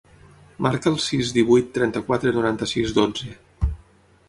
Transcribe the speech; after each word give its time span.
Marca 0.65 0.89
el 0.91 0.97
sis, 1.07 1.33
divuit, 1.35 1.69
trenta-quatre, 1.77 2.35
noranta-sis, 2.39 2.97
dotze. 2.99 3.33